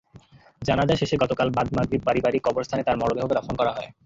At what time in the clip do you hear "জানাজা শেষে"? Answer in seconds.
0.61-1.15